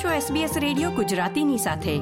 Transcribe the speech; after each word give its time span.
છો 0.00 0.08
SBS 0.08 0.60
radio 0.60 0.90
ગુજરાતીની 0.90 1.56
સાથે. 1.56 1.98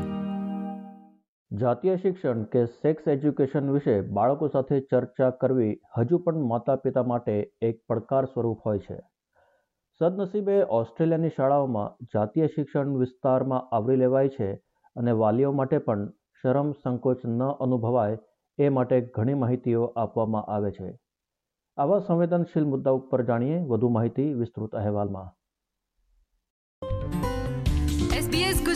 જાતીય 1.57 1.97
શિક્ષણ 1.97 2.43
કે 2.43 2.65
સેક્સ 2.65 3.09
એજ્યુકેશન 3.09 3.71
વિશે 3.71 4.01
બાળકો 4.01 4.49
સાથે 4.49 4.81
ચર્ચા 4.81 5.31
કરવી 5.31 5.81
હજુ 5.99 6.19
પણ 6.19 6.37
માતા 6.37 6.77
પિતા 6.77 7.03
માટે 7.03 7.53
એક 7.63 7.81
પડકાર 7.89 8.25
સ્વરૂપ 8.25 8.59
હોય 8.67 8.79
છે. 8.79 8.97
સદનસીબે 9.99 10.63
ઓસ્ટ્રેલિયાની 10.63 11.29
શાળાઓમાં 11.29 12.05
જાતીય 12.05 12.47
શિક્ષણ 12.47 12.89
વિસ્તારમાં 12.89 13.77
આવરી 13.77 13.97
લેવાય 13.97 14.29
છે 14.29 14.53
અને 14.97 15.13
વાલીઓ 15.13 15.53
માટે 15.53 15.79
પણ 15.79 16.09
શરમ 16.43 16.73
સંકોચ 16.73 17.19
ન 17.25 17.43
અનુભવાય 17.43 18.19
એ 18.59 18.69
માટે 18.69 19.01
ઘણી 19.01 19.35
માહિતીઓ 19.35 19.85
આપવામાં 19.85 20.43
આવે 20.43 20.71
છે. 20.71 20.99
આવા 21.77 21.99
સંવેદનશીલ 21.99 22.65
મુદ્દા 22.65 22.91
ઉપર 22.91 23.25
જાણીએ 23.25 23.59
વધુ 23.59 23.89
માહિતી 23.89 24.35
વિસ્તૃત 24.35 24.73
અહેવાલમાં. 24.73 25.38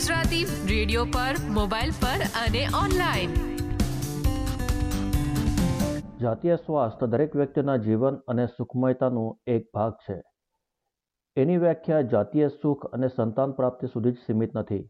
ગુજરાતી 0.03 0.43
રેડિયો 0.43 1.05
પર, 1.05 1.35
મોબાઈલ 1.53 1.89
પર 1.89 2.21
અને 2.47 2.67
ઓનલાઈન. 2.83 3.29
જાતીય 6.21 6.55
સ્વાસ્થ્ય 6.55 7.07
દરેક 7.07 7.35
વ્યક્તિના 7.35 7.77
જીવન 7.77 8.15
અને 8.15 8.45
સુખમયતાનું 8.45 9.39
એક 9.47 9.69
ભાગ 9.73 9.93
છે. 9.93 10.21
એની 11.35 11.57
વ્યાખ્યા 11.57 12.01
જાતીય 12.01 12.47
સુખ 12.47 12.85
અને 12.85 13.07
સંતાન 13.07 13.51
પ્રાપ્તિ 13.51 13.87
સુધી 13.87 14.11
જ 14.11 14.15
સીમિત 14.15 14.57
નથી. 14.57 14.89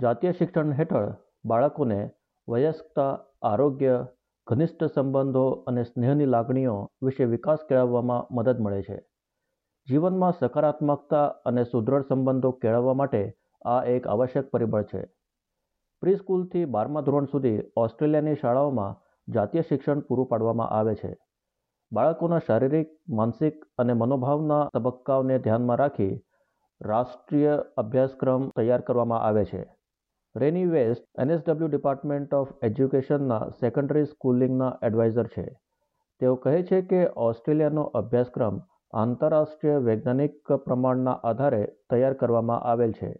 જાતીય 0.00 0.32
શિક્ષણ 0.32 0.72
હેઠળ 0.72 1.14
બાળકોને 1.44 2.10
વયસ્કતા, 2.48 3.18
આરોગ્ય, 3.42 4.06
ઘનિષ્ઠ 4.46 4.84
સંબંધો 4.84 5.50
અને 5.50 5.82
સ્નેહની 5.82 6.26
લાગણીઓ 6.26 6.90
વિશે 7.02 7.24
વિકાસ 7.24 7.58
કેળવવામાં 7.68 8.34
મદદ 8.34 8.60
મળે 8.60 8.82
છે. 8.82 8.96
જીવનમાં 9.88 10.32
સકારાત્મકતા 10.32 11.26
અને 11.26 11.64
સુદૃઢ 11.64 12.02
સંબંધો 12.02 12.50
કેળવવા 12.50 12.94
માટે 12.94 13.39
આ 13.64 13.84
એક 13.84 14.06
આવશ્યક 14.06 14.50
પરિબળ 14.50 14.82
છે. 14.82 15.06
પ્રીસ્કૂલથી 16.00 16.64
બારમા 16.64 17.00
ધોરણ 17.00 17.24
સુધી 17.24 17.60
ઓસ્ટ્રેલિયાની 17.76 18.34
શાળાઓમાં 18.34 18.96
જાતીય 19.32 19.62
શિક્ષણ 19.62 20.00
પૂરું 20.00 20.26
પાડવામાં 20.26 20.68
આવે 20.68 20.94
છે. 20.94 21.16
બાળકોના 21.92 22.38
શારીરિક, 22.38 23.00
માનસિક 23.08 23.64
અને 23.78 23.92
મનોભાવના 23.92 24.70
તબક્કાઓને 24.74 25.38
ધ્યાનમાં 25.38 25.76
રાખી 25.76 26.24
રાષ્ટ્રીય 26.82 27.62
અભ્યાસક્રમ 27.76 28.48
તૈયાર 28.48 28.80
કરવામાં 28.80 29.22
આવે 29.22 29.44
છે. 29.44 29.76
Renee 30.36 30.66
West, 30.66 31.20
NSW 31.20 31.68
department 31.68 32.34
of 32.34 32.48
એજ્યુકેશનના 32.62 33.48
secondary 33.60 34.04
સ્કૂલિંગના 34.04 34.78
એડવાઇઝર 34.82 35.26
છે. 35.26 35.60
તેઓ 36.20 36.34
કહે 36.34 36.62
છે 36.62 36.82
કે 36.82 37.08
ઓસ્ટ્રેલિયાનો 37.16 37.82
અભ્યાસક્રમ 37.82 38.60
આંતરરાષ્ટ્રીય 38.92 39.76
વૈજ્ઞાનિક 39.76 40.52
પ્રમાણના 40.52 41.12
આધારે 41.12 41.66
તૈયાર 41.90 42.14
કરવામાં 42.14 42.60
આવેલ 42.60 42.92
છે. 42.92 43.16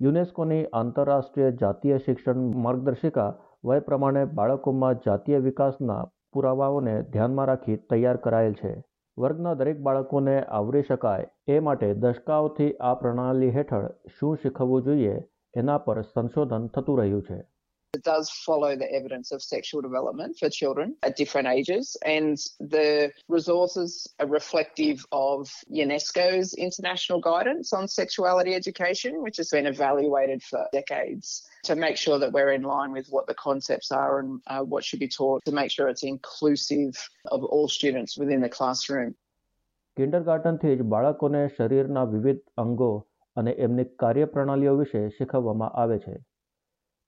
યુનેસ્કોની 0.00 0.66
આંતરરાષ્ટ્રીય 0.72 1.54
જાતીય 1.60 1.96
શિક્ષણ 1.98 2.42
માર્ગદર્શિકા 2.64 3.30
વય 3.64 3.78
પ્રમાણે 3.80 4.20
બાળકોમાં 4.34 5.00
જાતીય 5.06 5.38
વિકાસના 5.38 6.02
પુરાવાઓને 6.32 6.92
ધ્યાનમાં 7.12 7.48
રાખી 7.50 7.76
તૈયાર 7.90 8.20
કરાયેલ 8.26 8.54
છે. 8.60 8.72
વર્ગના 9.18 9.54
દરેક 9.54 9.80
બાળકોને 9.80 10.36
આવરી 10.58 10.82
શકાય 10.82 11.26
એ 11.48 11.60
માટે 11.60 11.88
દશકાઓથી 11.94 12.70
આ 12.80 12.94
પ્રણાલી 12.94 13.50
હેઠળ 13.50 13.88
શું 14.18 14.36
શીખવવું 14.36 14.82
જોઈએ 14.82 15.16
એના 15.54 15.78
પર 15.78 16.02
સંશોધન 16.02 16.68
થતું 16.68 17.00
રહ્યું 17.00 17.22
છે. 17.22 17.40
It 17.93 18.03
does 18.03 18.31
follow 18.31 18.75
the 18.75 18.91
evidence 18.91 19.31
of 19.31 19.43
sexual 19.43 19.81
development 19.81 20.37
for 20.39 20.49
children 20.49 20.95
at 21.03 21.15
different 21.15 21.47
ages, 21.47 21.95
and 22.03 22.39
the 22.59 23.11
resources 23.29 24.07
are 24.19 24.25
reflective 24.25 25.05
of 25.11 25.47
UNESCO's 25.71 26.55
international 26.55 27.19
guidance 27.21 27.71
on 27.71 27.87
sexuality 27.87 28.55
education, 28.55 29.21
which 29.21 29.37
has 29.37 29.49
been 29.49 29.67
evaluated 29.67 30.41
for 30.41 30.65
decades 30.73 31.47
to 31.65 31.75
make 31.75 31.95
sure 31.95 32.17
that 32.17 32.33
we're 32.33 32.53
in 32.53 32.63
line 32.63 32.91
with 32.93 33.07
what 33.09 33.27
the 33.27 33.35
concepts 33.35 33.91
are 33.91 34.19
and 34.21 34.41
uh, 34.47 34.61
what 34.61 34.83
should 34.83 34.99
be 34.99 35.07
taught 35.07 35.45
to 35.45 35.51
make 35.51 35.69
sure 35.69 35.87
it's 35.87 36.03
inclusive 36.03 36.95
of 37.25 37.43
all 37.43 37.67
students 37.67 38.17
within 38.17 38.41
the 38.41 38.49
classroom. 38.49 39.13
કિન્ડરગાર્ટનથી 39.97 40.75
જ 40.75 40.83
બાળકોને 40.91 41.41
શરીરના 41.55 42.03
વિવિધ 42.13 42.43
અંગો 42.57 42.91
અને 43.37 43.51
એમની 43.65 43.83
કાર્યપ્રણાલીઓ 44.01 44.77
વિશે 44.77 45.01
શીખવવામાં 45.09 45.75
આવે 45.81 45.97
છે 45.99 46.15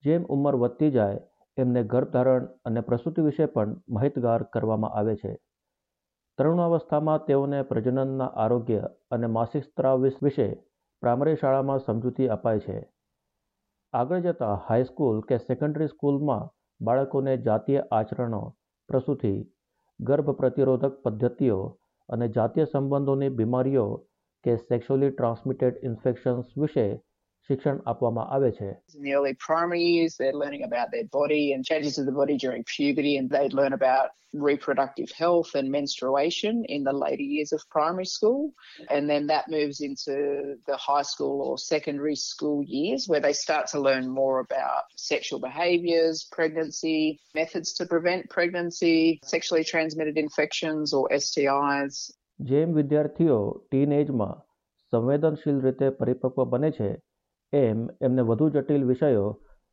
જેમ 0.05 0.23
ઉંમર 0.25 0.55
વધતી 0.55 0.91
જાય, 0.91 1.19
એમને 1.57 1.83
ગર્ભધારણ 1.85 2.49
અને 2.65 2.81
પ્રસૂતિ 2.81 3.23
વિશે 3.23 3.47
પણ 3.47 3.77
માહિતગાર 3.89 4.43
કરવામાં 4.43 4.91
આવે 4.91 5.17
છે. 5.17 5.33
તરુણાવસ્થામાં 6.39 7.25
તેઓને 7.25 7.63
પ્રજનનના 7.63 8.25
આરોગ્ય 8.25 8.89
અને 9.11 9.27
માસિક 9.27 9.65
સ્ત્રાવ 9.65 10.03
વિશે 10.23 10.49
પ્રાઇમરી 11.03 11.37
શાળામાં 11.37 11.79
સમજૂતી 11.79 12.29
અપાય 12.29 12.59
છે. 12.59 12.79
આગળ 13.93 14.21
જતાં 14.21 14.63
હાઈસ્કૂલ 14.69 15.21
કે 15.21 15.37
સેકન્ડરી 15.39 15.87
સ્કૂલમાં 15.87 16.51
બાળકોને 16.81 17.37
જાતીય 17.37 17.83
આચરણો, 17.93 18.55
પ્રસૂતિ, 18.89 19.35
ગર્ભ 20.01 20.31
પ્રતિરોધક 20.31 21.03
પદ્ધતિઓ 21.03 21.79
અને 22.09 22.29
જાતીય 22.29 22.65
સંબંધોની 22.65 23.29
બીમારીઓ 23.29 23.87
કે 24.45 24.57
સેક્સ્યુઅલી 24.57 25.11
ટ્રાન્સમિટેડ 25.11 25.81
ઇન્ફેક્શન્સ 25.83 26.59
વિશે 26.59 26.87
શિક્ષણ 27.50 27.74
આપવામાં 27.90 28.24
આવે 28.36 28.52
છે 28.58 28.70
In 28.96 29.02
the 29.06 29.14
early 29.18 29.34
primary 29.48 29.84
years, 29.88 30.14
they're 30.20 30.40
learning 30.44 30.64
about 30.64 30.88
their 30.94 31.08
body 31.20 31.44
and 31.54 31.64
changes 31.64 31.96
of 32.00 32.06
the 32.10 32.16
body 32.22 32.38
during 32.44 32.64
puberty, 32.76 33.14
and 33.20 33.28
they'd 33.34 33.58
learn 33.60 33.74
about 33.74 34.08
reproductive 34.48 35.10
health 35.12 35.52
and 35.56 35.68
menstruation 35.70 36.56
in 36.76 36.82
the 36.84 36.94
later 36.94 37.28
years 37.36 37.52
of 37.54 37.62
primary 37.70 38.06
school. 38.06 38.42
And 38.90 39.04
then 39.12 39.28
that 39.28 39.46
moves 39.50 39.80
into 39.82 40.16
the 40.66 40.78
high 40.78 41.04
school 41.04 41.38
or 41.42 41.54
secondary 41.58 42.18
school 42.32 42.60
years 42.78 43.08
where 43.08 43.20
they 43.20 43.34
start 43.46 43.68
to 43.68 43.80
learn 43.80 44.06
more 44.22 44.38
about 44.40 44.84
sexual 45.12 45.40
behaviours, 45.40 46.28
pregnancy, 46.32 47.00
methods 47.36 47.72
to 47.74 47.86
prevent 47.86 48.30
pregnancy, 48.30 49.20
sexually 49.26 49.64
transmitted 49.64 50.18
infections 50.18 50.94
or 50.94 51.06
STIs. 51.26 51.96
જેમ 52.40 52.70
વિદ્યાર્થીઓ 52.78 53.36
tin 53.72 53.92
એજમાં 54.00 54.30
સંવેદનશીલ 54.94 55.60
રીતે 55.66 55.88
પરિપક્વ 56.00 56.46
બને 56.54 56.72
છે 56.78 56.90
એમ, 57.53 57.89
એમને 58.01 58.23
વધુ 58.23 58.51
જટિલ 58.51 58.85
વિષયો 58.85 59.29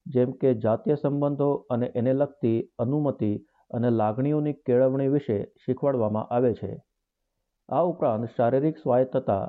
જેમ 0.05 0.31
કે 0.31 0.53
જાતીય 0.55 0.95
સંબંધો 0.95 1.49
અને 1.69 1.87
એને 1.95 2.13
લગતી 2.13 2.59
અનુમતિ 2.79 3.31
અને 3.71 3.89
લાગણીઓની 3.89 4.59
કેળવણી 4.65 5.07
વિશે 5.07 5.37
શીખવાડવામાં 5.65 6.29
આવે 6.29 6.53
છે. 6.53 6.71
આ 7.69 7.83
ઉપરાંત 7.83 8.33
શારીરિક 8.37 8.77
સ્વાયત્તતા 8.77 9.43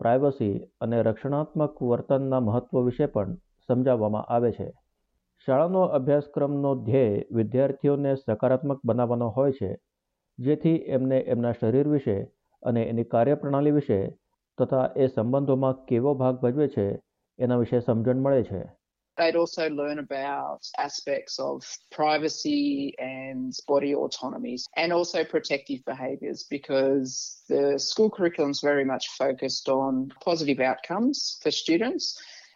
પ્રાઇવસી 0.00 0.54
અને 0.80 1.02
રક્ષણાત્મક 1.02 1.82
વર્તનના 1.82 2.40
મહત્વ 2.40 2.84
વિશે 2.84 3.06
પણ 3.06 3.36
સમજાવવામાં 3.68 4.28
આવે 4.28 4.50
છે. 4.52 4.68
શાળાનો 5.48 5.82
અભ્યાસક્રમનો 5.90 6.74
ધ્યેય 6.84 7.22
વિદ્યાર્થીઓને 7.30 8.12
સકારાત્મક 8.16 8.80
બનાવવાનો 8.84 9.28
હોય 9.28 9.52
છે, 9.52 9.70
જેથી 10.38 10.78
એમને 10.88 11.18
એમના 11.26 11.52
શરીર 11.52 11.88
વિશે 11.88 12.18
અને 12.62 12.82
એની 12.82 13.04
કાર્યપ્રણાલી 13.04 13.70
વિશે 13.70 14.00
તથા 14.58 14.86
એ 14.96 15.06
સંબંધોમાં 15.06 15.80
કેવો 15.84 16.12
ભાગ 16.14 16.36
ભજવે 16.36 16.68
છે 16.68 16.86
એના 17.39 17.57
વિશે 17.61 17.79
સમજણ 17.87 18.19
મળે 18.25 18.43
છે 18.49 18.61
They'd 19.17 19.35
also 19.35 19.67
learn 19.69 19.97
about 19.97 20.61
aspects 20.77 21.35
of 21.39 21.57
privacy 21.89 22.93
and 22.99 23.51
body 23.67 23.95
autonomies 23.95 24.63
and 24.81 24.93
also 24.97 25.23
protective 25.23 25.79
behaviours 25.85 26.43
because 26.57 27.41
the 27.49 27.79
school 27.79 28.11
curriculum 28.17 28.51
is 28.51 28.61
very 28.61 28.85
much 28.85 29.05
focused 29.21 29.69
on 29.69 30.13
positive 30.27 30.59
outcomes 30.59 31.39
for 31.41 31.51
students 31.63 32.05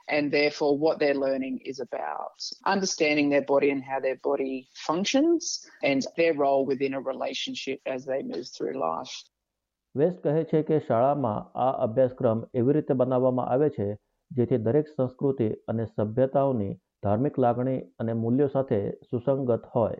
and 0.07 0.31
therefore 0.31 0.77
what 0.77 0.99
they're 0.99 1.15
learning 1.15 1.57
is 1.65 1.79
about 1.79 2.37
understanding 2.65 3.29
their 3.29 3.47
body 3.53 3.69
and 3.71 3.83
how 3.83 3.99
their 3.99 4.19
body 4.23 4.67
functions 4.87 5.65
and 5.83 6.05
their 6.15 6.35
role 6.35 6.63
within 6.65 6.93
a 6.93 7.01
relationship 7.01 7.79
as 7.87 8.05
they 8.05 8.21
move 8.23 8.47
through 8.55 8.77
life. 8.89 9.15
West 9.95 10.21
કહે 10.25 10.43
છે 10.51 10.59
કે 10.67 10.77
શાળામાં 10.87 11.33
આ 11.63 11.71
અભ્યાસક્રમ 11.85 12.39
એવી 12.59 12.73
રીતે 12.75 12.93
બનાવવામાં 12.93 13.49
આવે 13.53 13.69
છે 13.69 13.87
જેથી 14.30 14.56
દરેક 14.56 14.88
સંસ્કૃતિ 14.88 15.48
અને 15.68 15.84
સભ્યતાઓની 15.84 16.74
ધાર્મિક 17.02 17.38
લાગણી 17.38 17.80
અને 17.98 18.12
મૂલ્યો 18.12 18.46
સાથે 18.46 18.90
સુસંગત 18.90 19.62
હોય. 19.74 19.96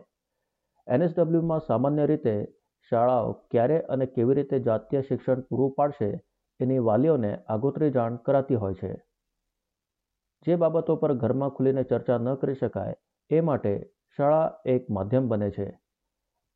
એનએસડબલ્યુમાં 0.87 1.59
સામાન્ય 1.59 2.05
રીતે 2.05 2.47
શાળાઓ 2.89 3.31
ક્યારે 3.31 3.81
અને 3.81 4.05
કેવી 4.05 4.33
રીતે 4.33 4.59
જાતીય 4.59 5.01
શિક્ષણ 5.01 5.41
પૂરું 5.41 5.71
પાડશે 5.71 6.21
એની 6.59 6.79
વાલીઓને 6.79 7.37
આગોતરી 7.47 7.91
જાણ 7.91 8.15
કરાતી 8.15 8.55
હોય 8.55 8.73
છે. 8.73 8.93
જે 10.45 10.55
બાબતો 10.55 10.95
પર 10.95 11.13
ઘરમાં 11.13 11.49
ખુલીને 11.49 11.83
ચર્ચા 11.83 12.17
ન 12.17 12.33
કરી 12.35 12.53
શકાય 12.53 12.95
એ 13.29 13.41
માટે 13.41 13.91
શાળા 14.17 14.53
એક 14.65 14.89
માધ્યમ 14.89 15.27
બને 15.27 15.51
છે. 15.51 15.79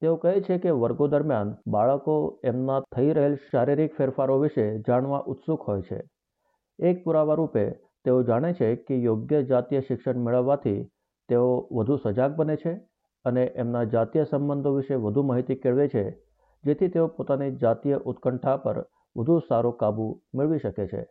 તેઓ 0.02 0.16
કહે 0.16 0.42
છે 0.42 0.58
કે 0.58 0.70
વર્ગો 0.70 1.08
દરમિયાન 1.08 1.58
બાળકો 1.68 2.40
એમના 2.44 2.80
થઈ 2.80 3.14
રહેલ 3.14 3.36
શારીરિક 3.36 3.98
ફેરફારો 3.98 4.40
વિશે 4.40 4.80
જાણવા 4.80 5.20
ઉત્સુક 5.20 5.62
હોય 5.62 5.82
છે. 5.82 6.02
એક 6.80 7.04
પુરાવા 7.04 7.36
રૂપે 7.36 7.66
તેઓ 8.06 8.24
જાણે 8.24 8.54
છે 8.54 8.70
કે 8.88 8.96
યોગ્ય 9.00 9.42
જાતીય 9.44 9.82
શિક્ષણ 9.82 10.24
મેળવવાથી 10.28 10.80
તેઓ 11.30 11.50
વધુ 11.72 11.98
સજાગ 12.06 12.36
બને 12.36 12.56
છે 12.56 12.74
અને 13.26 13.44
એમના 13.64 13.84
જાતીય 13.86 14.24
સંબંધો 14.24 14.72
વિશે 14.78 14.96
વધુ 14.96 15.24
માહિતી 15.24 15.60
કેળવે 15.66 15.88
છે 15.88 16.06
જેથી 16.64 16.90
તેઓ 16.90 17.08
પોતાની 17.18 17.52
જાતીય 17.64 18.02
ઉત્કંઠા 18.06 18.58
પર 18.58 18.82
વધુ 19.16 19.38
સારો 19.50 19.72
કાબુ 19.82 20.08
મેળવી 20.34 20.60
શકે 20.60 20.88
છે 20.88 21.04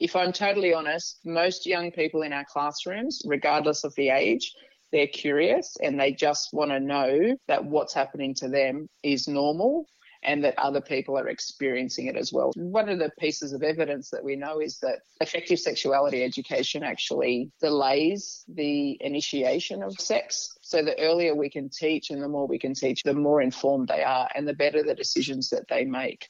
If 0.00 0.14
I'm 0.16 0.32
totally 0.32 0.74
honest, 0.74 1.20
most 1.24 1.66
young 1.66 1.88
people 1.92 2.22
in 2.22 2.32
our 2.32 2.46
classrooms, 2.52 3.22
regardless 3.26 3.84
of 3.84 3.92
the 3.94 4.08
age, 4.10 4.46
they're 4.92 5.14
curious 5.16 5.76
and 5.80 6.00
they 6.00 6.12
just 6.12 6.48
want 6.52 6.70
to 6.70 6.80
know 6.82 7.10
that 7.48 7.64
what's 7.64 7.94
happening 7.94 8.34
to 8.34 8.48
them 8.48 8.88
is 9.04 9.28
normal 9.28 9.86
and 10.23 10.43
that 10.43 10.57
other 10.57 10.81
people 10.81 11.17
are 11.17 11.27
experiencing 11.27 12.07
it 12.07 12.17
as 12.17 12.31
well. 12.33 12.51
One 12.55 12.89
of 12.89 12.99
the 12.99 13.11
pieces 13.19 13.53
of 13.53 13.63
evidence 13.63 14.09
that 14.09 14.23
we 14.23 14.35
know 14.35 14.59
is 14.59 14.79
that 14.79 14.99
effective 15.21 15.59
sexuality 15.59 16.23
education 16.23 16.83
actually 16.83 17.51
delays 17.61 18.43
the 18.47 18.97
initiation 19.01 19.83
of 19.83 19.93
sex. 19.93 20.57
So 20.61 20.83
the 20.83 20.99
earlier 20.99 21.35
we 21.35 21.49
can 21.49 21.69
teach 21.69 22.09
and 22.09 22.21
the 22.21 22.27
more 22.27 22.47
we 22.47 22.59
can 22.59 22.73
teach, 22.73 23.03
the 23.03 23.13
more 23.13 23.41
informed 23.41 23.87
they 23.87 24.03
are 24.03 24.27
and 24.35 24.47
the 24.47 24.53
better 24.53 24.83
the 24.83 24.95
decisions 24.95 25.49
that 25.49 25.67
they 25.69 25.85
make. 25.85 26.23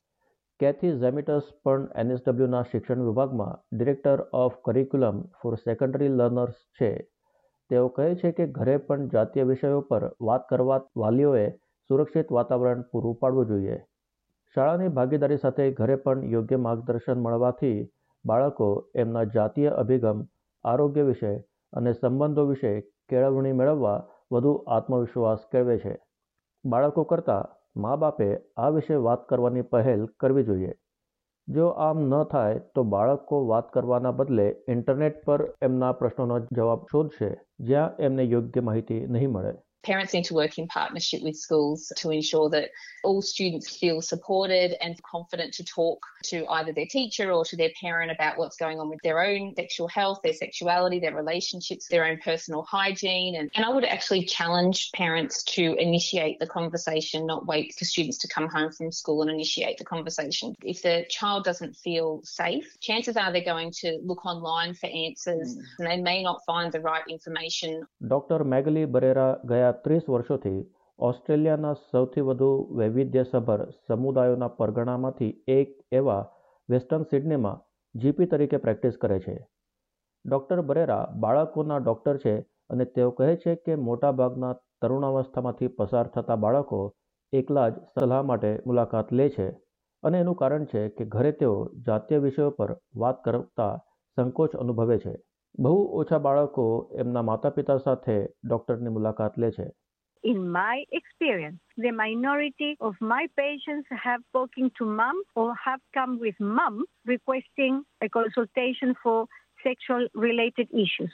કેથી 0.62 0.92
ઝેમિટસ 1.01 1.50
પણ 1.66 1.81
એનએસડબલ્યુના 2.01 2.62
શિક્ષણ 2.69 3.01
વિભાગમાં 3.07 3.50
director 3.80 4.22
of 4.39 4.56
curriculum 4.68 5.19
for 5.42 5.51
secondary 5.66 6.07
learners 6.19 6.57
છે 6.80 6.89
તેઓ 7.69 7.84
કહે 7.98 8.07
છે 8.22 8.31
કે 8.38 8.48
ઘરે 8.57 8.78
પણ 8.88 9.04
જાતીય 9.16 9.45
વિષયો 9.51 9.81
પર 9.89 10.07
વાત 10.30 10.48
કરવા 10.51 10.80
વાલીઓએ 11.04 11.45
સુરક્ષિત 11.93 12.37
વાતાવરણ 12.37 12.85
પૂરું 12.93 13.17
પાડવું 13.23 13.49
જોઈએ. 13.49 13.81
શાળાની 14.56 14.93
ભાગીદારી 14.97 15.37
સાથે 15.37 15.65
ઘરે 15.71 15.97
પણ 16.05 16.25
યોગ્ય 16.31 16.59
માર્ગદર્શન 16.67 17.19
મળવાથી 17.21 17.79
બાળકો 18.25 18.69
એમના 18.94 19.25
જાતીય 19.35 19.71
અભિગમ, 19.83 20.19
આરોગ્ય 20.65 21.03
વિશે 21.03 21.33
અને 21.73 21.93
સંબંધો 21.93 22.44
વિશે 22.44 22.73
કેળવણી 23.09 23.53
મેળવવા 23.53 23.97
વધુ 24.33 24.53
આત્મવિશ્વાસ 24.77 25.49
કેળવે 25.53 25.79
છે. 25.79 25.94
બાળકો 26.65 27.05
કરતાં 27.05 27.50
મા 27.77 27.97
બાપે 27.97 28.29
આ 28.56 28.69
વિશે 28.69 28.95
વાત 28.95 29.27
કરવાની 29.29 29.62
પહેલ 29.62 30.06
કરવી 30.21 30.45
જોઈએ. 30.45 30.73
જો 31.49 31.67
આમ 31.87 32.05
ન 32.05 32.25
થાય 32.25 32.62
તો 32.75 32.85
બાળકો 32.85 33.43
વાત 33.47 33.73
કરવાના 33.73 34.11
બદલે 34.11 34.49
ઇન્ટરનેટ 34.69 35.25
પર 35.25 35.41
એમના 35.62 35.93
પ્રશ્નોનો 35.93 36.38
જવાબ 36.38 36.88
શોધશે, 36.93 37.31
જ્યાં 37.59 37.97
એમને 37.99 38.25
યોગ્ય 38.25 38.61
માહિતી 38.61 39.06
નહીં 39.06 39.31
મળે. 39.31 39.53
Parents 39.84 40.12
need 40.12 40.25
to 40.26 40.34
work 40.34 40.58
in 40.58 40.67
partnership 40.69 41.23
with 41.23 41.37
schools 41.37 41.93
to 41.96 42.11
ensure 42.11 42.50
that 42.50 42.70
all 43.02 43.23
students 43.23 43.76
feel 43.76 44.00
supported 44.00 44.76
and 44.81 45.00
confident 45.02 45.55
to 45.55 45.64
talk 45.64 46.05
to 46.25 46.46
either 46.46 46.73
their 46.73 46.87
teacher 46.87 47.32
or 47.32 47.44
to 47.44 47.56
their 47.56 47.70
parent 47.81 48.12
about 48.12 48.38
what's 48.38 48.56
going 48.56 48.79
on 48.79 48.88
with 48.88 49.00
their 49.02 49.20
own 49.20 49.55
sexual 49.56 49.88
health, 49.88 50.20
their 50.23 50.32
sexuality, 50.32 51.00
their 51.00 51.14
relationships, 51.14 51.88
their 51.88 52.05
own 52.05 52.19
personal 52.19 52.62
hygiene. 52.62 53.34
And, 53.37 53.50
and 53.55 53.64
I 53.64 53.70
would 53.70 53.84
actually 53.84 54.25
challenge 54.25 54.90
parents 54.93 55.43
to 55.44 55.75
initiate 55.75 56.38
the 56.38 56.46
conversation, 56.46 57.26
not 57.26 57.46
wait 57.46 57.75
for 57.75 57.85
students 57.85 58.19
to 58.19 58.28
come 58.28 58.49
home 58.49 58.70
from 58.73 58.93
school 58.93 59.23
and 59.23 59.31
initiate 59.31 59.78
the 59.78 59.85
conversation. 59.85 60.55
If 60.62 60.82
the 60.82 61.05
child 61.08 61.44
doesn't 61.44 61.76
feel 61.76 62.20
safe, 62.23 62.76
chances 62.81 63.17
are 63.17 63.32
they're 63.32 63.44
going 63.44 63.73
to 63.82 63.99
look 64.05 64.25
online 64.25 64.75
for 64.75 64.87
answers 64.87 65.56
mm. 65.56 65.62
and 65.78 65.88
they 65.88 66.00
may 66.00 66.23
not 66.23 66.40
find 66.46 66.73
the 66.73 66.81
right 66.81 67.02
information. 67.08 67.87
Dr. 68.06 68.44
Magali 68.44 68.87
Barrera 68.87 69.40
ત્રીસ 69.73 70.09
વર્ષોથી 70.09 70.71
ઓસ્ટ્રેલિયાના 70.99 71.73
સૌથી 71.73 72.21
વધુ 72.21 72.69
વૈવિધ્યસભર 72.79 73.71
સમુદાયોના 73.71 74.49
પરગણામાંથી 74.49 75.45
એક 75.49 75.71
એવા 75.93 76.23
વેસ્ટર્ન 76.71 77.03
સિડનીમાં 77.03 77.63
જીપી 77.95 78.27
તરીકે 78.27 78.57
પ્રેક્ટિસ 78.57 78.97
કરે 78.97 79.21
છે. 79.21 79.47
ડૉક્ટર 80.27 80.61
બરેરા 80.61 81.09
બાળકોના 81.15 81.79
ડૉક્ટર 81.79 82.17
છે 82.17 82.35
અને 82.71 82.85
તેઓ 82.85 83.11
કહે 83.11 83.37
છે 83.37 83.55
કે 83.55 83.75
મોટાભાગના 83.77 84.53
તરુણાવસ્થામાંથી 84.83 85.69
પસાર 85.69 86.07
થતા 86.07 86.37
બાળકો 86.37 86.93
એકલા 87.33 87.69
જ 87.69 87.75
સલાહ 87.75 88.23
માટે 88.23 88.63
મુલાકાત 88.67 89.13
લે 89.13 89.29
છે 89.29 89.51
અને 90.03 90.21
એનું 90.21 90.35
કારણ 90.35 90.65
છે 90.65 90.89
કે 90.89 91.05
ઘરે 91.05 91.33
તેઓ 91.33 91.69
જાતીય 91.87 92.19
વિષયો 92.19 92.51
પર 92.51 92.77
વાત 92.97 93.25
કરતા 93.25 93.75
સંકોચ 94.17 94.57
અનુભવે 94.57 94.99
છે. 94.99 95.15
બહુ 95.58 95.72
ઓછા 95.93 96.19
બાળકો 96.19 96.64
એમના 96.94 97.22
માતા 97.22 97.50
પિતા 97.50 97.78
સાથે 97.78 98.14
ડોક્ટરની 98.44 98.88
મુલાકાત 98.88 99.38
લે 99.38 99.50
છે 99.50 99.66
In 100.25 100.38
my 100.49 100.84
experience, 100.93 101.60
the 101.76 101.90
minority 101.90 102.69
of 102.81 102.94
my 103.02 103.22
patients 103.37 103.88
have 104.04 104.20
spoken 104.22 104.70
to 104.70 104.84
mom 104.84 105.16
or 105.37 105.46
have 105.64 105.81
come 105.94 106.12
with 106.19 106.38
mom 106.50 106.78
requesting 107.06 107.81
a 108.00 108.08
consultation 108.08 108.94
for 109.02 109.16
sexual 109.64 110.06
related 110.14 110.69
issues. 110.84 111.12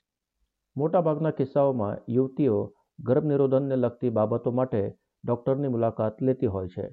મોટાભાગના 0.76 1.32
કિસ્સાઓમાં 1.32 1.98
યુવતીઓ 2.08 2.58
ગર્ભનિરોધનને 3.04 3.76
લગતી 3.76 4.10
બાબતો 4.10 4.52
માટે 4.52 4.84
ડોક્ટરની 5.24 5.68
મુલાકાત 5.68 6.20
લેતી 6.20 6.46
હોય 6.46 6.68
છે 6.68 6.86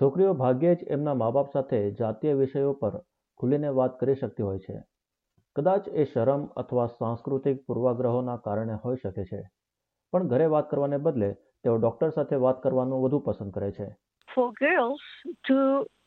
છોકરીઓ 0.00 0.34
ભાગ્યે 0.34 0.74
જ 0.74 0.90
એમના 0.90 1.14
મા 1.14 1.30
બાપ 1.30 1.52
સાથે 1.52 1.80
જાતીય 2.00 2.34
વિષયો 2.34 2.72
પર 2.72 2.94
ખુલીને 3.40 3.70
વાત 3.72 3.98
કરી 4.00 4.14
શકતી 4.14 4.42
હોય 4.42 4.58
છે 4.58 4.76
કદાચ 5.56 5.84
એ 6.00 6.04
શરમ 6.04 6.42
અથવા 6.62 6.88
સાંસ્કૃતિક 6.94 7.60
પૂર્વાગ્રહોના 7.66 8.40
કારણે 8.46 8.80
હોઈ 8.84 8.98
શકે 9.02 9.28
છે 9.30 9.42
પણ 10.12 10.32
ઘરે 10.32 10.48
વાત 10.54 10.66
કરવાને 10.70 10.98
બદલે 10.98 11.30
તેઓ 11.64 11.76
ડોક્ટર 11.78 12.10
સાથે 12.16 12.40
વાત 12.42 12.58
કરવાનું 12.64 13.04
વધુ 13.04 13.20
પસંદ 13.20 13.54
કરે 13.56 13.70
છે 13.78 13.88
For 14.28 14.48
girls 14.60 15.04
to 15.48 15.58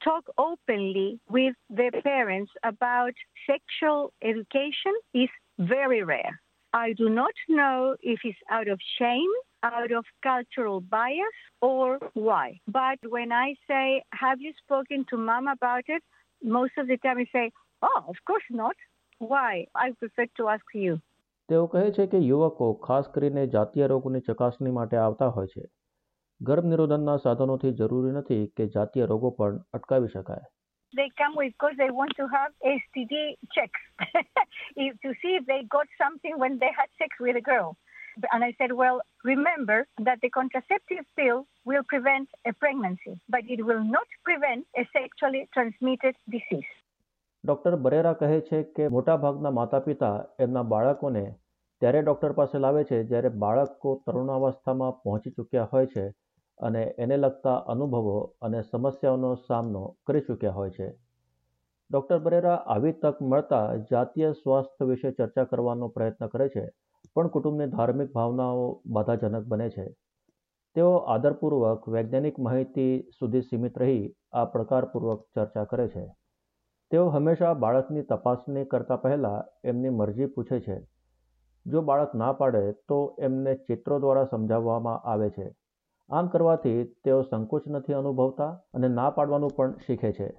talk 0.02 0.26
openly 0.38 1.08
with 1.30 1.56
their 1.70 1.96
parents 2.04 2.52
about 2.64 3.16
sexual 3.48 4.14
education 4.22 5.00
is 5.14 5.32
very 5.72 6.02
rare. 6.04 6.34
I 6.74 6.94
do 6.94 7.10
not 7.10 7.34
know 7.50 7.96
if 8.04 8.20
it's 8.24 8.44
out 8.52 8.68
of 8.68 8.80
shame, 8.98 9.34
out 9.64 9.92
of 9.92 10.06
cultural 10.22 10.80
bias, 10.80 11.40
or 11.62 11.98
why. 12.14 12.60
But 12.68 13.00
when 13.10 13.32
I 13.32 13.56
say, 13.68 14.04
Have 14.14 14.40
you 14.40 14.54
spoken 14.64 15.06
to 15.10 15.18
mom 15.18 15.48
about 15.48 15.86
it? 15.88 16.04
Most 16.42 16.78
of 16.78 16.88
the 16.88 16.98
time 16.98 17.18
I 17.18 17.28
say, 17.32 17.52
Oh, 17.82 18.04
of 18.08 18.18
course 18.26 18.48
not. 18.52 18.76
Why? 19.21 19.67
I 19.75 19.93
prefer 19.93 20.27
to 20.39 20.49
ask 20.49 20.75
you. 20.75 21.01
તેઓ 21.49 21.65
કહે 21.67 21.85
છે 21.97 22.07
કે 22.13 22.19
યુવકો 22.27 22.67
ખાસ 22.87 23.09
કરીને 23.15 23.47
જાતીય 23.55 23.87
રોગોની 23.87 24.27
ચકાસણી 24.29 24.77
માટે 24.77 24.97
આવતા 24.97 25.31
હોય 25.37 25.53
છે 25.55 25.65
ગર્ભનિરોધનના 26.41 27.17
સાધનોથી 27.25 27.73
જરૂરી 27.81 28.15
નથી 28.19 28.45
કે 28.57 28.67
જાતીય 28.77 29.09
રોગો 29.13 29.31
પણ 29.39 29.63
અટકાવી 29.79 30.13
શકાય 30.17 30.51
They 30.95 31.09
come 31.21 31.35
with 31.35 31.53
because 31.53 31.77
they 31.77 31.91
want 31.91 32.13
to 32.17 32.27
have 32.29 32.51
STD 32.73 33.15
checks 33.55 33.83
if, 34.77 34.93
to 35.03 35.11
see 35.21 35.33
if 35.39 35.45
they 35.47 35.61
got 35.65 35.89
something 36.03 36.39
when 36.39 36.59
they 36.59 36.71
had 36.77 36.89
sex 37.01 37.11
with 37.21 37.37
a 37.37 37.43
girl. 37.43 37.77
And 38.33 38.45
I 38.45 38.55
said, 38.59 38.73
well, 38.73 39.01
remember 39.25 39.79
that 39.99 40.21
the 40.23 40.31
contraceptive 40.31 41.05
pill 41.17 41.41
will 41.65 41.83
prevent 41.89 42.29
a 42.47 42.53
pregnancy, 42.53 43.15
but 43.29 43.43
it 43.49 43.65
will 43.67 43.83
not 43.83 44.07
prevent 44.23 44.67
a 44.77 44.87
sexually 44.93 45.49
transmitted 45.53 46.15
disease. 46.31 46.71
Doctor 47.44 47.76
Barrera 47.76 48.14
કહે 48.14 48.40
છે 48.42 48.58
કે 48.76 48.86
મોટાભાગના 48.88 49.52
માતા 49.52 49.80
પિતા 49.80 50.16
એમના 50.40 50.64
બાળકોને 50.64 51.22
ત્યારે 51.82 52.02
doctor 52.02 52.34
પાસે 52.34 52.58
લાવે 52.60 52.82
છે 52.84 52.98
જ્યારે 53.04 53.30
બાળકો 53.44 53.94
તરુણાવસ્થામાં 54.06 54.98
પહોંચી 55.04 55.32
ચૂક્યા 55.32 55.70
હોય 55.72 55.86
છે 55.86 56.04
અને 56.60 56.84
એને 56.98 57.18
લગતા 57.18 57.56
અનુભવો 57.68 58.18
અને 58.42 58.60
સમસ્યાઓનો 58.62 59.32
સામનો 59.48 59.84
કરી 60.08 60.22
ચૂક્યા 60.22 60.52
હોય 60.52 60.70
છે. 60.70 60.90
ડોક્ટર 61.90 62.20
બરેરા 62.20 62.58
આવી 62.68 62.94
તક 63.02 63.18
મળતા 63.22 63.64
જાતીય 63.92 64.32
સ્વાસ્થ્ય 64.34 64.90
વિશે 64.92 65.10
ચર્ચા 65.12 65.44
કરવાનો 65.44 65.88
પ્રયત્ન 65.88 66.28
કરે 66.28 66.48
છે, 66.50 66.66
પણ 67.16 67.28
કુટુંબની 67.28 67.68
ધાર્મિક 67.68 68.14
ભાવનાઓ 68.14 68.70
બાધાજનક 68.86 69.46
બને 69.48 69.70
છે. 69.70 69.86
તેઓ 70.76 70.94
આદરપૂર્વક 71.08 71.88
વૈજ્ઞાનિક 71.88 72.38
માહિતી 72.40 72.94
સુધી 73.20 73.42
સીમિત 73.42 73.78
રહી 73.78 74.04
આ 74.34 74.46
પ્રકારપૂર્વક 74.46 75.22
ચર્ચા 75.36 75.66
કરે 75.66 75.88
છે. 75.88 76.06
તેઓ 76.92 77.10
હંમેશા 77.10 77.54
બાળકની 77.54 78.02
તપાસણી 78.02 78.66
કરતા 78.66 78.96
પહેલા 78.96 79.40
એમની 79.64 79.90
મરજી 79.90 80.28
પૂછે 80.36 80.58
છે 80.60 80.78
જો 81.66 81.82
બાળક 81.82 82.14
ના 82.16 82.30
પાડે 82.34 82.62
તો 82.90 82.98
એમને 83.20 83.54
ચિત્રો 83.68 84.00
દ્વારા 84.00 84.24
સમજાવવામાં 84.24 85.06
આવે 85.12 85.28
છે 85.30 85.46
આમ 86.10 86.28
કરવાથી 86.28 86.80
તેઓ 87.04 87.20
સંકોચ 87.22 87.68
નથી 87.68 87.94
અનુભવતા 87.94 88.48
અને 88.74 88.90
ના 88.94 89.10
પાડવાનું 89.10 89.54
પણ 89.58 89.76
શીખે 89.88 90.12
છે 90.12 90.30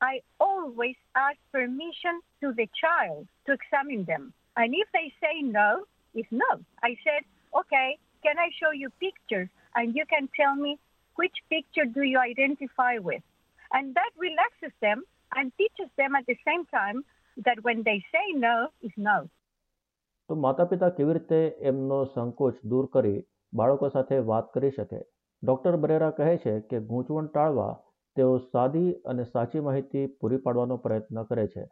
I 0.00 0.20
always 0.40 0.98
ask 1.16 1.38
permission 1.52 2.20
to 2.42 2.52
the 2.52 2.68
child 2.82 3.24
to 3.46 3.56
examine 3.58 4.04
them. 4.04 4.24
And 4.56 4.74
if 4.74 4.88
they 4.92 5.06
say 5.22 5.34
no, 5.42 5.68
it's 6.14 6.34
no. 6.34 6.50
I 6.82 6.92
said, 7.04 7.22
okay, 7.52 7.88
can 8.22 8.36
I 8.38 8.48
show 8.60 8.72
you 8.72 8.90
pictures? 8.98 9.48
And 9.74 9.96
you 9.96 10.04
can 10.06 10.28
tell 10.36 10.54
me 10.56 10.72
which 11.18 11.38
picture 11.48 11.86
do 11.96 12.02
you 12.02 12.18
identify 12.26 12.92
with? 12.98 13.24
And 13.70 13.94
that 13.94 14.12
relaxes 14.18 14.74
them 14.80 15.04
and 15.40 15.50
teaches 15.50 15.88
them 15.98 16.12
at 16.14 16.24
the 16.28 16.36
same 16.48 16.64
time 16.64 16.98
that 17.38 17.62
when 17.64 17.82
they 17.82 17.98
say 17.98 18.26
no, 18.32 18.56
is 18.84 18.92
no. 18.98 19.26
તો 20.28 20.34
માતા 20.34 20.88
કેવી 20.88 21.12
રીતે 21.12 21.48
એમનો 21.60 22.04
સંકોચ 22.04 22.54
દૂર 22.64 22.86
કરી 22.86 23.24
બાળકો 23.54 23.88
સાથે 23.88 24.18
વાત 24.18 24.54
કરી 24.54 24.70
શકે? 24.70 25.00
ડોક્ટર 25.42 25.76
બરેરા 25.76 26.10
કહે 26.10 26.36
છે 26.36 26.60
કે 26.60 26.80
ગૂંચવણ 26.80 27.26
ટાળવા 27.26 27.82
તેઓ 28.16 28.38
સાદી 28.38 28.92
અને 28.92 29.24
સાચી 29.24 29.60
માહિતી 29.60 30.06
પૂરી 30.06 30.36
પાડવાનો 30.36 30.76
પ્રયત્ન 30.76 31.22
કરે 31.22 31.46
છે. 31.46 31.68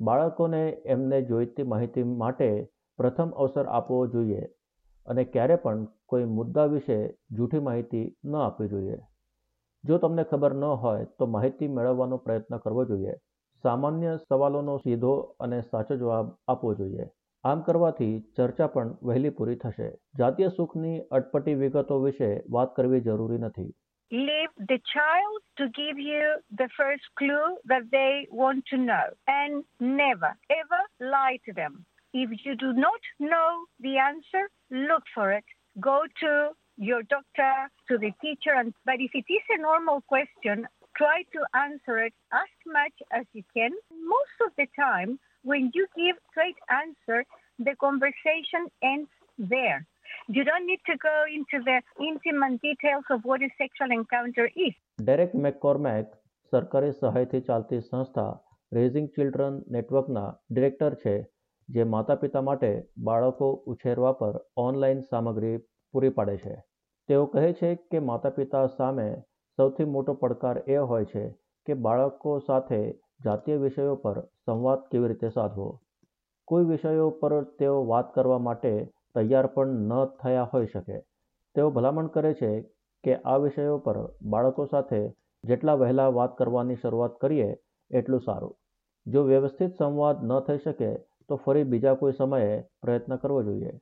બાળકોને 0.00 0.70
એમને 0.70 1.22
જોઈતી 1.22 1.62
માહિતી 1.62 2.02
માટે 2.02 2.68
પ્રથમ 2.96 3.30
અવસર 3.30 3.66
આપવો 3.66 4.06
જોઈએ 4.06 4.42
અને 5.06 5.24
ક્યારે 5.24 5.56
પણ 5.56 5.86
કોઈ 6.06 6.24
મુદ્દા 6.24 6.64
વિશે 6.64 7.18
જૂઠી 7.30 7.58
માહિતી 7.58 8.16
ન 8.24 8.36
આપવી 8.36 8.68
જોઈએ. 8.68 8.98
જો 9.84 9.98
તમને 9.98 10.24
ખબર 10.24 10.54
ન 10.54 10.64
હોય 10.80 11.08
તો 11.18 11.28
માહિતી 11.28 11.70
મેળવવાનો 11.76 12.16
પ્રયત્ન 12.18 12.58
કરવો 12.58 12.84
જોઈએ 12.84 13.14
સામાન્ય 13.64 14.12
સવાલોનો 14.24 14.76
સીધો 14.78 15.12
અને 15.40 15.58
સાચો 15.64 15.96
જવાબ 15.96 16.32
આપવો 16.48 16.72
જોઈએ 16.74 17.06
આમ 17.44 17.62
કરવાથી 17.62 18.14
ચર્ચા 18.36 18.68
પણ 18.68 18.90
વહેલી 19.02 19.36
પૂરી 19.36 19.60
થશે 19.60 19.88
જાતીય 20.18 20.50
સુખની 20.56 20.96
અટપટી 21.18 21.60
વિગતો 21.60 22.00
વિશે 22.02 22.32
વાત 22.50 22.74
કરવી 22.76 23.06
જરૂરી 23.06 23.40
નથી 23.40 23.70
Leave 24.12 24.54
the 24.68 24.78
child 24.86 25.42
to 25.56 25.66
give 25.70 25.98
you 26.02 26.22
the 26.52 26.68
first 26.76 27.04
clue 27.14 27.50
that 27.64 27.84
they 27.90 28.12
want 28.32 28.64
to 28.66 28.78
know 28.78 29.04
and 29.34 29.64
never 29.98 30.30
ever 30.52 30.80
lie 31.12 31.38
to 31.44 31.52
them. 31.52 31.76
If 32.14 32.32
you 32.44 32.56
do 32.56 32.72
not 32.74 33.12
know 33.20 33.50
the 33.80 33.92
answer, 34.00 34.42
look 34.70 35.04
for 35.14 35.26
it. 35.32 35.44
Go 35.80 35.98
to 36.22 36.32
your 36.79 37.03
doctor, 37.03 37.53
to 37.89 37.97
the 37.97 38.11
teacher, 38.21 38.53
and 38.53 38.73
but 38.85 38.99
if 38.99 39.11
it 39.13 39.25
is 39.29 39.45
a 39.49 39.61
normal 39.61 40.01
question, 40.07 40.67
try 40.95 41.23
to 41.33 41.41
answer 41.57 41.99
it 41.99 42.13
as 42.33 42.51
much 42.67 42.95
as 43.11 43.25
you 43.33 43.43
can. 43.53 43.71
Most 44.05 44.37
of 44.41 44.51
the 44.57 44.67
time, 44.77 45.19
when 45.45 45.71
you 45.73 45.87
give 45.95 46.15
straight 46.31 46.59
answer, 46.69 47.23
the 47.59 47.75
conversation 47.77 48.67
ends 48.83 49.09
there. 49.37 49.85
You 50.27 50.43
don't 50.43 50.65
need 50.65 50.81
to 50.85 50.97
go 50.97 51.17
into 51.29 51.63
the 51.63 51.81
intimate 52.01 52.61
details 52.61 53.05
of 53.09 53.21
what 53.23 53.41
a 53.41 53.49
sexual 53.57 53.91
encounter 53.91 54.45
is. 54.57 54.73
Derek 54.99 55.35
McCormack 55.45 56.07
સરકારી 56.53 56.91
સહાયથી 56.99 57.41
ચાલતી 57.41 57.79
સંસ્થા 57.81 58.25
raising 58.71 59.07
children 59.15 59.55
નેટવર્કના 59.75 60.25
director 60.51 60.93
છે 61.03 61.15
જે 61.69 61.83
માતા 61.93 62.21
પિતા 62.23 62.41
માટે 62.41 62.71
બાળકો 63.07 63.49
ઉછેરવા 63.73 64.13
પર 64.21 64.35
ઓનલાઈન 64.65 65.01
સામગ્રી 65.11 65.57
પૂરી 65.93 66.09
પાડે 66.09 66.37
છે 66.37 66.55
તેઓ 67.10 67.26
કહે 67.26 67.52
છે 67.52 67.74
કે 67.74 67.98
માતા 67.98 68.30
પિતા 68.30 68.66
સામે 68.66 69.22
સૌથી 69.56 69.84
મોટો 69.84 70.12
પડકાર 70.14 70.62
એ 70.68 70.76
હોય 70.76 71.04
છે 71.04 71.22
કે 71.66 71.74
બાળકો 71.74 72.38
સાથે 72.38 72.90
જાતીય 73.24 73.56
વિષયો 73.56 73.94
પર 73.94 74.20
સંવાદ 74.20 74.78
કેવી 74.90 75.08
રીતે 75.08 75.28
સાધવો. 75.28 75.80
કોઈ 76.44 76.64
વિષયો 76.64 77.10
પર 77.10 77.44
તેઓ 77.44 77.86
વાત 77.86 78.14
કરવા 78.14 78.38
માટે 78.38 78.92
તૈયાર 79.14 79.46
પણ 79.46 79.66
ન 79.66 80.04
થયા 80.04 80.50
હોઈ 80.54 80.66
શકે. 80.66 81.00
તેઓ 81.54 81.70
ભલામણ 81.70 82.06
કરે 82.06 82.34
છે 82.34 82.62
કે 83.04 83.16
આ 83.16 83.36
વિષયો 83.36 83.78
પર 83.78 84.08
બાળકો 84.22 84.64
સાથે 84.64 85.12
જેટલા 85.44 85.74
વહેલા 85.74 86.08
વાત 86.08 86.38
કરવાની 86.38 86.76
શરૂઆત 86.76 87.20
કરીએ, 87.20 87.56
એટલું 87.90 88.20
સારું. 88.20 88.56
જો 89.06 89.22
વ્યવસ્થિત 89.22 89.74
સંવાદ 89.78 90.24
ન 90.24 90.40
થઈ 90.40 90.58
શકે, 90.58 90.96
તો 91.28 91.36
ફરી 91.36 91.62
બીજા 91.62 91.94
કોઈ 91.94 92.12
સમયે 92.12 92.64
પ્રયત્ન 92.82 93.16
કરવો 93.16 93.42
જોઈએ. 93.42 93.72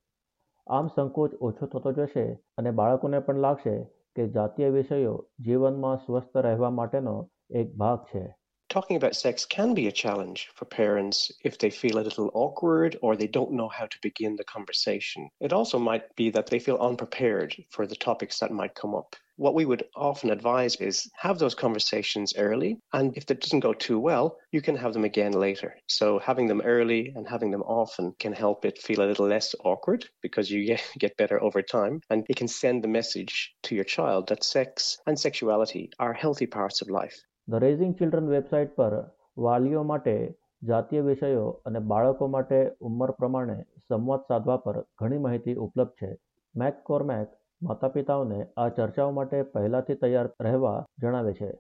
આમ 0.69 0.89
સંકોચ 0.89 1.37
ઓછો 1.41 1.67
થતો 1.67 1.93
જશે 1.93 2.25
અને 2.57 2.71
બાળકોને 2.71 3.19
પણ 3.19 3.39
લાગશે 3.39 3.75
કે 4.17 4.29
જાતીય 4.29 4.69
વિષયો 4.69 5.15
જીવનમાં 5.41 5.97
સ્વસ્થ 5.97 6.37
રહેવા 6.39 6.71
માટેનો 6.71 7.15
એક 7.51 7.77
ભાગ 7.77 8.05
છે. 8.05 8.25
Talking 8.69 8.97
about 8.97 9.17
sex 9.17 9.47
can 9.47 9.73
be 9.73 9.87
a 9.87 9.93
challenge 9.93 10.51
for 10.55 10.67
parents 10.67 11.33
if 11.43 11.59
they 11.59 11.71
feel 11.71 11.99
a 11.99 12.05
little 12.05 12.31
awkward 12.35 12.99
or 13.01 13.17
they 13.17 13.27
don't 13.27 13.53
know 13.53 13.69
how 13.69 13.87
to 13.87 13.99
begin 14.03 14.37
the 14.37 14.45
conversation. 14.45 15.31
It 15.41 15.55
also 15.55 15.79
might 15.79 16.15
be 16.17 16.29
that 16.31 16.49
they 16.49 16.59
feel 16.59 16.77
unprepared 16.77 17.57
for 17.71 17.87
the 17.87 17.97
topics 17.97 18.41
that 18.41 18.53
might 18.53 18.75
come 18.75 18.95
up. 18.95 19.17
What 19.37 19.55
we 19.55 19.65
would 19.65 19.85
often 19.97 20.31
advise 20.31 20.77
is 20.77 21.09
have 21.17 21.39
those 21.39 21.55
conversations 21.55 22.35
early, 22.37 22.79
and 22.93 23.17
if 23.17 23.25
that 23.27 23.41
doesn't 23.41 23.61
go 23.61 23.73
too 23.73 23.99
well, 23.99 24.37
you 24.51 24.61
can 24.61 24.77
have 24.77 24.93
them 24.93 25.05
again 25.05 25.33
later. 25.33 25.75
So 25.87 26.19
having 26.19 26.47
them 26.47 26.61
early 26.61 27.13
and 27.17 27.27
having 27.27 27.51
them 27.51 27.63
often 27.63 28.17
can 28.19 28.35
help 28.35 28.67
it 28.67 28.83
feel 28.83 29.01
a 29.01 29.07
little 29.07 29.29
less 29.29 29.55
awkward 29.65 30.05
because 30.21 30.51
you 30.51 30.77
get, 30.99 31.17
better 31.17 31.43
over 31.43 31.63
time, 31.63 32.03
and 32.11 32.27
it 32.29 32.37
can 32.37 32.49
send 32.49 32.85
the 32.85 32.89
message 32.89 33.55
to 33.63 33.75
your 33.75 33.85
child 33.85 34.29
that 34.29 34.45
sex 34.45 34.99
and 35.07 35.19
sexuality 35.19 35.91
are 35.99 36.13
healthy 36.13 36.47
parts 36.47 36.83
of 36.83 36.91
life. 36.91 37.19
The 37.49 37.55
raising 37.55 37.95
children 37.95 38.29
website 38.29 38.75
પર 38.75 38.95
વાલીઓ 39.39 39.83
માટે, 39.83 40.35
જાતીય 40.63 41.01
વિષયો 41.01 41.49
અને 41.67 41.79
બાળકો 41.79 42.27
માટે 42.27 42.59
ઉંમર 42.81 43.11
પ્રમાણે 43.11 43.63
સંવાદ 43.89 44.21
સાધવા 44.21 44.57
પર 44.57 44.81
ઘણી 44.99 45.19
માહિતી 45.19 45.55
ઉપલબ્ધ 45.55 45.95
છે. 46.03 46.11
મેક 46.55 46.83
કોર્મેક 46.83 47.29
માતા 47.63 47.89
પિતાઓને 47.89 48.47
આ 48.57 48.69
ચર્ચાઓ 48.69 49.11
માટે 49.11 49.43
પહેલાથી 49.43 49.95
તૈયાર 49.95 50.29
રહેવા 50.41 50.87
જણાવે 50.99 51.33
છે. 51.33 51.51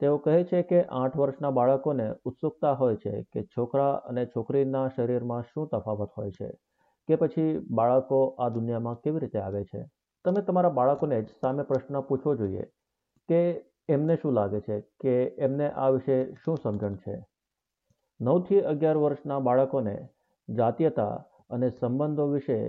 તેઓ 0.00 0.16
કહે 0.16 0.44
છે 0.44 0.62
કે 0.62 0.84
આઠ 0.84 1.16
વર્ષના 1.16 1.50
બાળકોને 1.50 2.06
ઉત્સુકતા 2.24 2.72
હોય 2.72 2.96
છે 2.96 3.22
કે 3.22 3.42
છોકરા 3.42 3.92
અને 3.92 4.26
છોકરીના 4.26 4.88
શરીરમાં 4.96 5.42
શું 5.42 5.68
તફાવત 5.68 6.10
હોય 6.18 6.30
છે 6.30 6.48
કે 7.08 7.16
પછી 7.16 7.58
બાળકો 7.70 8.22
આ 8.38 8.48
દુનિયામાં 8.48 8.94
કેવી 8.94 9.18
રીતે 9.18 9.38
આવે 9.38 9.64
છે. 9.64 9.82
તમે 10.24 10.42
તમારા 10.42 10.68
બાળકોને 10.68 11.22
જ 11.22 11.28
સામે 11.40 11.62
પ્રશ્ન 11.62 12.00
પૂછવો 12.00 12.34
જોઈએ 12.34 12.64
કે 13.28 13.71
એમને 13.89 14.15
શું 14.21 14.37
લાગે 14.39 14.59
છે 14.67 14.77
કે 15.03 15.15
એમને 15.47 15.67
આ 15.85 15.89
વિશે 15.95 16.17
શું 16.43 16.61
સમજણ 16.63 16.99
છે 17.03 17.15
નવથી 18.19 18.65
અગિયાર 18.73 18.99
વર્ષના 19.03 19.39
બાળકોને 19.47 19.95
જાતીયતા 20.49 21.13
અને 21.55 21.69
સંબંધો 21.79 22.25
વિશે 22.33 22.59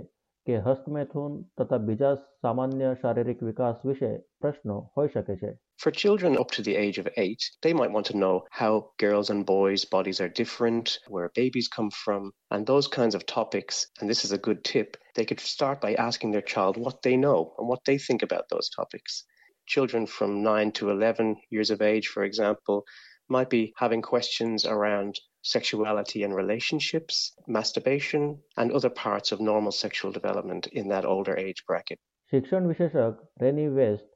કે 0.47 0.59
હસ્તમૈથુન 0.65 1.33
તથા 1.59 1.79
બીજા 1.87 2.13
સામાન્ય 2.43 2.91
શારીરિક 3.01 3.41
વિકાસ 3.47 3.81
વિશે 3.89 4.11
પ્રશ્નો 4.43 4.77
હોઈ 4.97 5.11
શકે 5.15 5.35
છે 5.41 5.51
For 5.79 5.91
children 5.91 6.37
up 6.37 6.51
to 6.51 6.61
the 6.61 6.75
age 6.75 6.97
of 7.01 7.07
eight, 7.15 7.43
they 7.63 7.73
might 7.73 7.91
want 7.91 8.07
to 8.07 8.17
know 8.21 8.33
how 8.51 8.71
girls 8.97 9.29
and 9.29 9.45
boys' 9.45 9.85
bodies 9.85 10.19
are 10.19 10.27
different, 10.39 10.99
where 11.07 11.29
babies 11.35 11.69
come 11.77 11.89
from, 11.89 12.33
and 12.51 12.65
those 12.65 12.89
kinds 12.97 13.15
of 13.15 13.25
topics. 13.25 13.77
And 13.99 14.09
this 14.09 14.25
is 14.25 14.33
a 14.33 14.43
good 14.47 14.65
tip. 14.65 14.97
They 15.15 15.25
could 15.29 15.39
start 15.39 15.79
by 15.85 15.93
asking 16.07 16.31
their 16.31 16.49
child 16.53 16.81
what 16.85 17.01
they 17.01 17.15
know 17.25 17.39
and 17.57 17.69
what 17.69 17.85
they 17.85 17.97
think 17.97 18.23
about 18.23 18.49
those 18.49 18.69
topics. 18.69 19.23
Children 19.67 20.07
from 20.07 20.41
9 20.43 20.71
to 20.73 20.89
11 20.89 21.35
years 21.49 21.69
of 21.69 21.81
age, 21.83 22.07
for 22.07 22.23
example, 22.23 22.83
might 23.29 23.49
be 23.49 23.73
having 23.77 24.01
questions 24.03 24.65
around 24.65 25.19
sexuality 25.43 26.23
and 26.23 26.35
relationships, 26.35 27.33
masturbation, 27.47 28.39
and 28.57 28.71
other 28.71 28.89
parts 28.89 29.31
of 29.31 29.39
normal 29.41 29.71
sexual 29.73 30.11
development 30.11 30.67
in 30.73 30.87
that 30.89 31.05
older 31.05 31.35
age 31.37 31.61
bracket. 31.67 31.99
શિક્ષણ 32.31 32.65
વિશેષક 32.65 33.21
રેની 33.41 33.67
waste 33.75 34.07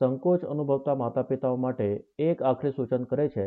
સંકોચ 0.00 0.42
અનુભવતા 0.44 0.94
માતા 0.94 1.22
પિતાઓ 1.22 1.56
માટે 1.56 1.86
એક 2.20 2.42
આખરી 2.42 2.74
સૂચન 2.78 3.04
કરે 3.04 3.26
છે 3.28 3.46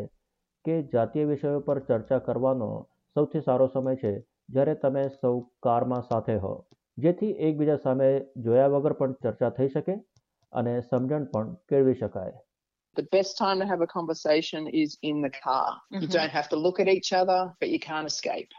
કે 0.65 0.75
જાતીય 0.93 1.25
વિષયો 1.25 1.59
પર 1.59 1.79
ચર્ચા 1.89 2.19
કરવાનો 2.19 2.69
સૌથી 3.15 3.41
સારો 3.41 3.67
સમય 3.67 3.95
છે 3.95 4.13
જ્યારે 4.49 4.75
તમે 4.75 5.03
સૌ 5.19 5.35
કારમાં 5.63 6.07
સાથે 6.09 6.35
હો 6.37 6.53
જેથી 6.97 7.33
એકબીજા 7.47 7.79
સામે 7.85 8.09
જોયા 8.45 8.73
વગર 8.75 8.95
પણ 8.99 9.17
ચર્ચા 9.23 9.51
થઈ 9.57 9.69
શકે 9.69 9.95
અને 10.52 10.72
સમજણ 10.82 11.24
પણ 11.34 11.52
કેળવી 11.68 11.94
શકાય 11.94 12.38
The 12.96 13.06
best 13.16 13.32
time 13.38 13.58
to 13.62 13.66
have 13.66 13.82
a 13.82 13.88
conversation 13.88 14.62
is 14.76 14.94
in 15.02 15.16
the 15.26 15.30
car. 15.34 15.66
You 15.90 16.00
Mhm. 16.00 16.12
don't 16.12 16.32
have 16.38 16.48
to 16.48 16.58
look 16.64 16.78
at 16.80 16.88
each 16.88 17.10
other, 17.12 17.40
but 17.60 17.68
you 17.74 17.80
can't 17.80 18.08
escape. 18.12 18.50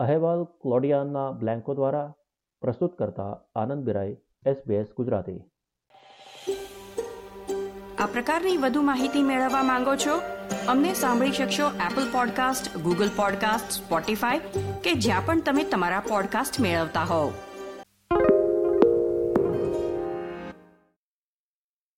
અહેવાલ 0.00 0.42
ક્લોડિયાના 0.62 1.24
બ્લેન્કો 1.40 1.74
દ્વારા 1.74 2.08
પ્રસ્તુત 2.62 2.92
કરતા 2.98 3.30
આનંદ 3.62 3.82
બિરાઈ 3.88 4.14
SBS 4.46 4.88
ગુજરાતી 4.94 5.38
આ 8.02 8.06
પ્રકારની 8.06 8.56
વધુ 8.58 8.82
માહિતી 8.82 9.24
મેળવવા 9.30 9.64
માંગો 9.70 9.94
છો 10.04 10.14
અમને 10.74 10.92
સાંભળી 10.94 11.36
શકશો 11.38 11.66
Apple 11.86 12.06
podcast 12.14 12.70
Google 12.86 13.10
podcast 13.16 13.76
Spotify 13.78 14.64
કે 14.84 14.94
જ્યાં 15.06 15.26
પણ 15.26 15.42
તમે 15.48 15.64
તમારા 15.74 16.02
પોડકાસ્ટ 16.08 16.60
મેળવતા 16.66 17.04
હોવ 17.12 17.28